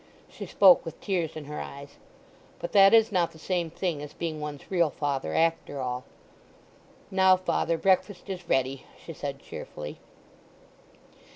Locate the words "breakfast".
7.77-8.27